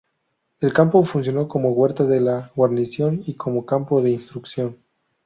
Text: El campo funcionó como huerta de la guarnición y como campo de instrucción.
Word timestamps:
El 0.61 0.73
campo 0.73 1.03
funcionó 1.03 1.47
como 1.47 1.73
huerta 1.73 2.05
de 2.05 2.19
la 2.19 2.51
guarnición 2.55 3.21
y 3.27 3.35
como 3.35 3.67
campo 3.67 4.01
de 4.01 4.09
instrucción. 4.09 4.79